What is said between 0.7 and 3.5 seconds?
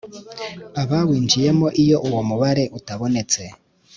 abawinjiyemo iyo uwo mubare utabonetse